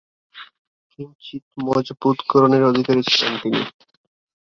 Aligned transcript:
কিঞ্চিৎ 0.91 1.43
মজবুত 1.65 2.17
গড়নের 2.29 2.63
অধিকারী 2.63 3.01
ছিলেন 3.07 3.33
তিনি। 3.43 3.61